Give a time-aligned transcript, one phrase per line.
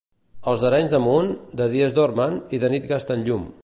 [0.53, 1.31] Els d'Arenys de Munt,
[1.63, 3.51] de dies dormen i de nit gasten llum.